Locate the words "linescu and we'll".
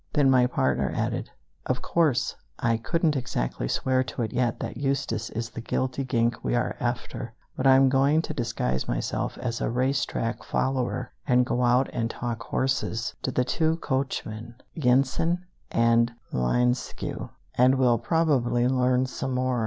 16.33-17.99